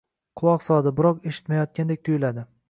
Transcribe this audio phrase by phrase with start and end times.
[0.41, 2.49] quloq soladi, biroq eshitmayotgandek tuyuladi